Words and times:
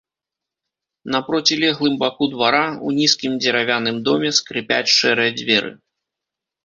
На 1.15 1.19
процілеглым 1.27 1.99
баку 2.03 2.25
двара, 2.33 2.63
у 2.87 2.95
нізкім 2.97 3.35
дзеравяным 3.43 3.97
доме 4.09 4.29
скрыпяць 4.39 4.93
шэрыя 4.99 5.31
дзверы. 5.41 5.71